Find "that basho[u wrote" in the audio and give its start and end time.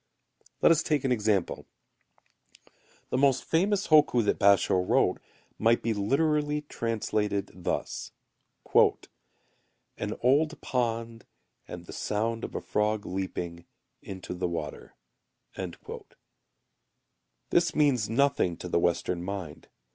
4.25-5.19